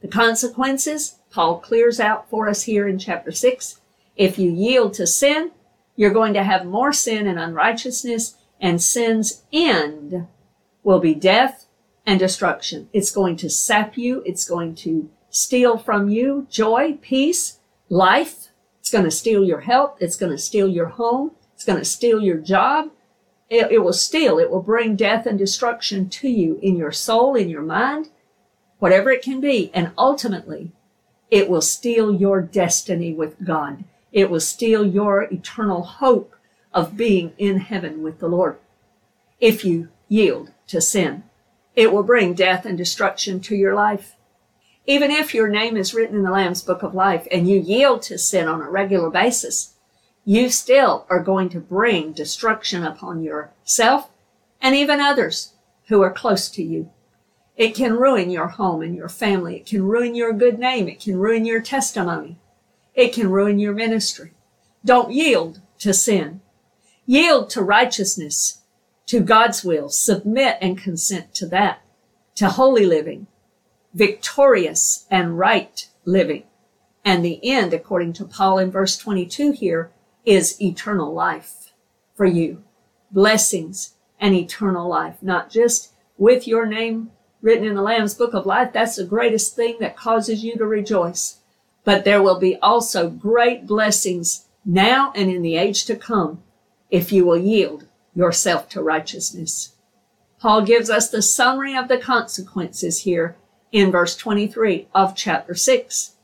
The 0.00 0.08
consequences, 0.08 1.20
Paul 1.30 1.60
clears 1.60 2.00
out 2.00 2.28
for 2.28 2.48
us 2.48 2.64
here 2.64 2.88
in 2.88 2.98
chapter 2.98 3.30
6. 3.30 3.80
If 4.16 4.40
you 4.40 4.50
yield 4.50 4.94
to 4.94 5.06
sin, 5.06 5.52
you're 5.94 6.10
going 6.10 6.34
to 6.34 6.42
have 6.42 6.66
more 6.66 6.92
sin 6.92 7.28
and 7.28 7.38
unrighteousness, 7.38 8.38
and 8.60 8.82
sin's 8.82 9.44
end 9.52 10.26
will 10.82 10.98
be 10.98 11.14
death 11.14 11.66
and 12.04 12.18
destruction. 12.18 12.88
It's 12.92 13.12
going 13.12 13.36
to 13.36 13.48
sap 13.48 13.96
you. 13.96 14.24
It's 14.26 14.48
going 14.48 14.74
to 14.82 15.10
steal 15.30 15.78
from 15.78 16.08
you 16.08 16.48
joy, 16.50 16.94
peace, 17.00 17.60
life, 17.88 18.47
it's 18.88 18.92
going 18.94 19.04
to 19.04 19.10
steal 19.10 19.44
your 19.44 19.60
health. 19.60 19.98
It's 20.00 20.16
going 20.16 20.32
to 20.32 20.38
steal 20.38 20.66
your 20.66 20.86
home. 20.86 21.32
It's 21.52 21.64
going 21.66 21.78
to 21.78 21.84
steal 21.84 22.22
your 22.22 22.38
job. 22.38 22.88
It, 23.50 23.70
it 23.70 23.78
will 23.80 23.92
steal. 23.92 24.38
It 24.38 24.50
will 24.50 24.62
bring 24.62 24.96
death 24.96 25.26
and 25.26 25.38
destruction 25.38 26.08
to 26.08 26.26
you 26.26 26.58
in 26.62 26.74
your 26.78 26.90
soul, 26.90 27.34
in 27.34 27.50
your 27.50 27.60
mind, 27.60 28.08
whatever 28.78 29.10
it 29.10 29.20
can 29.20 29.42
be. 29.42 29.70
And 29.74 29.92
ultimately, 29.98 30.72
it 31.30 31.50
will 31.50 31.60
steal 31.60 32.14
your 32.14 32.40
destiny 32.40 33.12
with 33.12 33.44
God. 33.44 33.84
It 34.10 34.30
will 34.30 34.40
steal 34.40 34.86
your 34.86 35.24
eternal 35.24 35.82
hope 35.82 36.34
of 36.72 36.96
being 36.96 37.34
in 37.36 37.60
heaven 37.60 38.02
with 38.02 38.20
the 38.20 38.28
Lord. 38.28 38.56
If 39.38 39.66
you 39.66 39.90
yield 40.08 40.52
to 40.68 40.80
sin, 40.80 41.24
it 41.76 41.92
will 41.92 42.04
bring 42.04 42.32
death 42.32 42.64
and 42.64 42.78
destruction 42.78 43.40
to 43.40 43.54
your 43.54 43.74
life. 43.74 44.16
Even 44.88 45.10
if 45.10 45.34
your 45.34 45.48
name 45.48 45.76
is 45.76 45.92
written 45.92 46.16
in 46.16 46.22
the 46.22 46.30
Lamb's 46.30 46.62
Book 46.62 46.82
of 46.82 46.94
Life 46.94 47.28
and 47.30 47.46
you 47.46 47.60
yield 47.60 48.00
to 48.04 48.16
sin 48.16 48.48
on 48.48 48.62
a 48.62 48.70
regular 48.70 49.10
basis, 49.10 49.74
you 50.24 50.48
still 50.48 51.04
are 51.10 51.22
going 51.22 51.50
to 51.50 51.60
bring 51.60 52.12
destruction 52.12 52.82
upon 52.82 53.22
yourself 53.22 54.08
and 54.62 54.74
even 54.74 54.98
others 54.98 55.52
who 55.88 56.00
are 56.00 56.10
close 56.10 56.48
to 56.48 56.62
you. 56.62 56.90
It 57.54 57.74
can 57.74 57.98
ruin 57.98 58.30
your 58.30 58.46
home 58.46 58.80
and 58.80 58.96
your 58.96 59.10
family. 59.10 59.56
It 59.56 59.66
can 59.66 59.82
ruin 59.82 60.14
your 60.14 60.32
good 60.32 60.58
name. 60.58 60.88
It 60.88 61.00
can 61.00 61.18
ruin 61.18 61.44
your 61.44 61.60
testimony. 61.60 62.38
It 62.94 63.12
can 63.12 63.30
ruin 63.30 63.58
your 63.58 63.74
ministry. 63.74 64.32
Don't 64.86 65.12
yield 65.12 65.60
to 65.80 65.92
sin. 65.92 66.40
Yield 67.04 67.50
to 67.50 67.62
righteousness, 67.62 68.62
to 69.04 69.20
God's 69.20 69.62
will. 69.62 69.90
Submit 69.90 70.56
and 70.62 70.78
consent 70.78 71.34
to 71.34 71.46
that, 71.48 71.82
to 72.36 72.48
holy 72.48 72.86
living, 72.86 73.26
victorious 73.94 75.06
and 75.10 75.38
right 75.38 75.88
living. 76.04 76.44
And 77.04 77.24
the 77.24 77.40
end, 77.42 77.72
according 77.72 78.14
to 78.14 78.24
Paul 78.24 78.58
in 78.58 78.70
verse 78.70 78.96
22 78.96 79.52
here, 79.52 79.90
is 80.24 80.60
eternal 80.60 81.12
life 81.12 81.72
for 82.14 82.26
you. 82.26 82.62
Blessings 83.10 83.94
and 84.20 84.34
eternal 84.34 84.88
life, 84.88 85.16
not 85.22 85.50
just 85.50 85.92
with 86.18 86.46
your 86.46 86.66
name 86.66 87.10
written 87.40 87.64
in 87.64 87.74
the 87.74 87.82
Lamb's 87.82 88.14
book 88.14 88.34
of 88.34 88.46
life. 88.46 88.72
That's 88.72 88.96
the 88.96 89.04
greatest 89.04 89.54
thing 89.54 89.76
that 89.80 89.96
causes 89.96 90.44
you 90.44 90.56
to 90.56 90.66
rejoice. 90.66 91.38
But 91.84 92.04
there 92.04 92.22
will 92.22 92.38
be 92.38 92.56
also 92.56 93.08
great 93.08 93.66
blessings 93.66 94.46
now 94.64 95.12
and 95.14 95.30
in 95.30 95.42
the 95.42 95.56
age 95.56 95.84
to 95.86 95.96
come 95.96 96.42
if 96.90 97.12
you 97.12 97.24
will 97.24 97.38
yield 97.38 97.86
yourself 98.14 98.68
to 98.70 98.82
righteousness. 98.82 99.74
Paul 100.40 100.62
gives 100.62 100.90
us 100.90 101.08
the 101.08 101.22
summary 101.22 101.76
of 101.76 101.88
the 101.88 101.98
consequences 101.98 103.00
here 103.00 103.36
in 103.72 103.90
verse 103.90 104.16
23 104.16 104.88
of 104.94 105.14
chapter 105.14 105.54
6. 105.54 106.16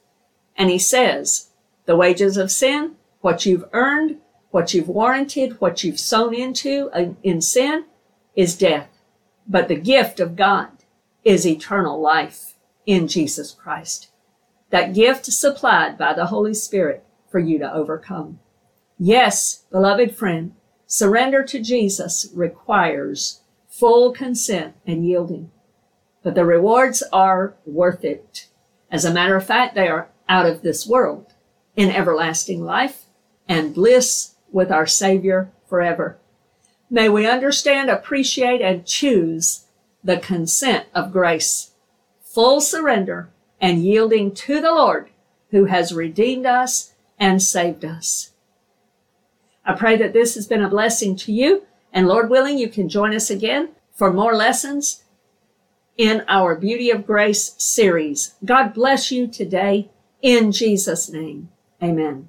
And 0.56 0.70
he 0.70 0.78
says, 0.78 1.48
the 1.86 1.96
wages 1.96 2.36
of 2.36 2.50
sin, 2.50 2.94
what 3.20 3.44
you've 3.44 3.68
earned, 3.72 4.18
what 4.50 4.72
you've 4.72 4.88
warranted, 4.88 5.60
what 5.60 5.82
you've 5.82 5.98
sown 5.98 6.32
into 6.34 6.90
in 7.22 7.40
sin 7.40 7.84
is 8.36 8.56
death. 8.56 8.88
But 9.46 9.68
the 9.68 9.74
gift 9.76 10.20
of 10.20 10.36
God 10.36 10.68
is 11.24 11.46
eternal 11.46 12.00
life 12.00 12.54
in 12.86 13.08
Jesus 13.08 13.50
Christ. 13.50 14.08
That 14.70 14.94
gift 14.94 15.26
supplied 15.26 15.98
by 15.98 16.14
the 16.14 16.26
Holy 16.26 16.54
Spirit 16.54 17.04
for 17.30 17.38
you 17.38 17.58
to 17.58 17.72
overcome. 17.72 18.40
Yes, 18.98 19.64
beloved 19.70 20.14
friend, 20.14 20.54
surrender 20.86 21.42
to 21.44 21.60
Jesus 21.60 22.30
requires 22.34 23.40
full 23.68 24.12
consent 24.12 24.74
and 24.86 25.04
yielding. 25.06 25.50
But 26.24 26.34
the 26.34 26.44
rewards 26.44 27.04
are 27.12 27.54
worth 27.64 28.04
it. 28.04 28.48
As 28.90 29.04
a 29.04 29.12
matter 29.12 29.36
of 29.36 29.46
fact, 29.46 29.76
they 29.76 29.86
are 29.86 30.08
out 30.28 30.46
of 30.46 30.62
this 30.62 30.86
world 30.86 31.34
in 31.76 31.90
everlasting 31.90 32.64
life 32.64 33.04
and 33.46 33.74
bliss 33.74 34.34
with 34.50 34.72
our 34.72 34.86
Savior 34.86 35.52
forever. 35.68 36.18
May 36.90 37.08
we 37.08 37.26
understand, 37.26 37.90
appreciate, 37.90 38.60
and 38.60 38.86
choose 38.86 39.66
the 40.02 40.16
consent 40.16 40.86
of 40.94 41.12
grace, 41.12 41.72
full 42.22 42.60
surrender 42.60 43.30
and 43.60 43.84
yielding 43.84 44.34
to 44.34 44.60
the 44.60 44.72
Lord 44.72 45.10
who 45.50 45.66
has 45.66 45.92
redeemed 45.92 46.46
us 46.46 46.94
and 47.18 47.42
saved 47.42 47.84
us. 47.84 48.32
I 49.64 49.74
pray 49.74 49.96
that 49.96 50.12
this 50.12 50.34
has 50.34 50.46
been 50.46 50.62
a 50.62 50.68
blessing 50.68 51.16
to 51.16 51.32
you 51.32 51.64
and 51.92 52.08
Lord 52.08 52.28
willing, 52.28 52.58
you 52.58 52.68
can 52.68 52.88
join 52.88 53.14
us 53.14 53.30
again 53.30 53.68
for 53.92 54.12
more 54.12 54.34
lessons 54.34 55.03
in 55.96 56.24
our 56.28 56.54
Beauty 56.54 56.90
of 56.90 57.06
Grace 57.06 57.54
series. 57.58 58.34
God 58.44 58.74
bless 58.74 59.10
you 59.10 59.26
today 59.26 59.90
in 60.22 60.52
Jesus' 60.52 61.10
name. 61.10 61.50
Amen. 61.82 62.22